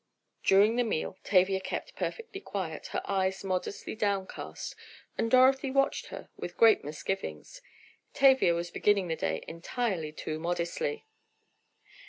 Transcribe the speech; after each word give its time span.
During 0.43 0.77
the 0.77 0.83
meal 0.83 1.19
Tavia 1.23 1.59
kept 1.59 1.95
perfectly 1.95 2.41
quiet, 2.41 2.87
her 2.87 3.03
eyes 3.05 3.43
modestly 3.43 3.93
downcast, 3.93 4.75
and 5.15 5.29
Dorothy 5.29 5.69
watched 5.69 6.07
her 6.07 6.27
with 6.35 6.57
great 6.57 6.83
misgivings. 6.83 7.61
Tavia 8.11 8.55
was 8.55 8.71
beginning 8.71 9.09
the 9.09 9.15
day 9.15 9.43
entirely 9.47 10.11
too 10.11 10.39
modestly. 10.39 11.05